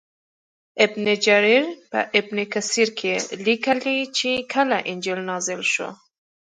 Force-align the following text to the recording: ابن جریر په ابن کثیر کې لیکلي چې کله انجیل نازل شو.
ابن 0.85 1.05
جریر 1.25 1.63
په 1.89 1.99
ابن 2.19 2.37
کثیر 2.53 2.89
کې 2.99 3.13
لیکلي 3.45 3.97
چې 4.17 4.29
کله 4.53 4.77
انجیل 4.91 5.19
نازل 5.29 5.61
شو. 5.73 5.89